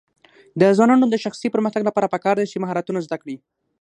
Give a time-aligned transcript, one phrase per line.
[0.59, 3.35] د ځوانانو د شخصي پرمختګ لپاره پکار ده چې مهارتونه زده کړي.